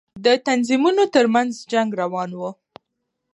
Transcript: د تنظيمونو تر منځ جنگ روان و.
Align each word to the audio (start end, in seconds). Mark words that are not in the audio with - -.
د 0.25 0.27
تنظيمونو 0.47 1.03
تر 1.15 1.25
منځ 1.35 1.51
جنگ 1.71 1.89
روان 2.01 2.29
و. 2.39 2.41